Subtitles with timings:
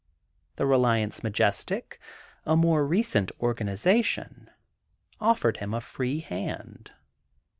[0.55, 1.99] The Reliance Majestic,
[2.43, 4.49] a more recent organization,
[5.19, 6.89] offered him a free hand.